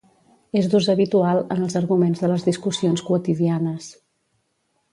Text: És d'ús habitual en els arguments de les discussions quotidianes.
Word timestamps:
És 0.61 0.69
d'ús 0.71 0.87
habitual 0.93 1.41
en 1.55 1.61
els 1.67 1.77
arguments 1.81 2.23
de 2.25 2.31
les 2.33 2.47
discussions 2.49 3.07
quotidianes. 3.11 3.93